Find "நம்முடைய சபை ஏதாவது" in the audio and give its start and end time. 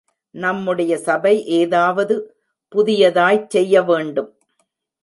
0.35-2.15